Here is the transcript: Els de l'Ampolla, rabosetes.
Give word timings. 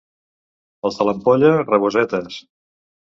Els 0.89 0.95
de 1.01 1.05
l'Ampolla, 1.07 1.51
rabosetes. 1.65 2.39